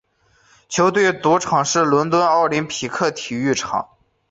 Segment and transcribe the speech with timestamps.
[0.67, 3.87] 球队主场是伦敦奥林匹克体育场。